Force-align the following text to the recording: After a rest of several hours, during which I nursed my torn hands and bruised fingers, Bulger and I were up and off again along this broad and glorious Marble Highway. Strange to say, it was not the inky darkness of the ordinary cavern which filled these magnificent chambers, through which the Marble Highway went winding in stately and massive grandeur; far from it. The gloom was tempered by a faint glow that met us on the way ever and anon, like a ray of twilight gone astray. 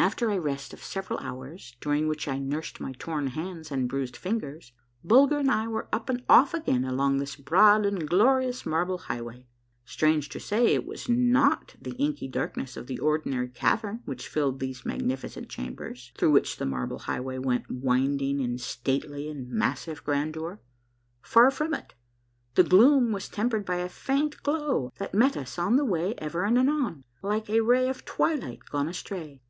After 0.00 0.30
a 0.30 0.40
rest 0.40 0.72
of 0.72 0.82
several 0.82 1.18
hours, 1.20 1.76
during 1.78 2.08
which 2.08 2.26
I 2.26 2.38
nursed 2.38 2.80
my 2.80 2.92
torn 2.98 3.28
hands 3.28 3.70
and 3.70 3.86
bruised 3.88 4.16
fingers, 4.16 4.72
Bulger 5.04 5.36
and 5.38 5.50
I 5.50 5.68
were 5.68 5.88
up 5.92 6.08
and 6.08 6.24
off 6.28 6.52
again 6.54 6.84
along 6.86 7.18
this 7.18 7.36
broad 7.36 7.84
and 7.86 8.08
glorious 8.08 8.64
Marble 8.66 8.96
Highway. 8.98 9.46
Strange 9.84 10.28
to 10.30 10.40
say, 10.40 10.68
it 10.74 10.86
was 10.86 11.06
not 11.08 11.76
the 11.80 11.92
inky 11.92 12.26
darkness 12.28 12.76
of 12.78 12.86
the 12.86 12.98
ordinary 12.98 13.48
cavern 13.50 14.00
which 14.06 14.26
filled 14.26 14.58
these 14.58 14.84
magnificent 14.86 15.48
chambers, 15.50 16.12
through 16.16 16.30
which 16.32 16.56
the 16.56 16.66
Marble 16.66 17.00
Highway 17.00 17.36
went 17.38 17.70
winding 17.70 18.40
in 18.40 18.56
stately 18.58 19.28
and 19.28 19.48
massive 19.50 20.02
grandeur; 20.02 20.60
far 21.22 21.50
from 21.50 21.72
it. 21.74 21.94
The 22.54 22.64
gloom 22.64 23.12
was 23.12 23.28
tempered 23.28 23.64
by 23.66 23.76
a 23.76 23.88
faint 23.88 24.42
glow 24.42 24.92
that 24.98 25.14
met 25.14 25.36
us 25.36 25.58
on 25.58 25.76
the 25.76 25.84
way 25.84 26.14
ever 26.18 26.44
and 26.44 26.58
anon, 26.58 27.04
like 27.22 27.48
a 27.50 27.60
ray 27.60 27.86
of 27.88 28.04
twilight 28.06 28.60
gone 28.70 28.88
astray. 28.88 29.42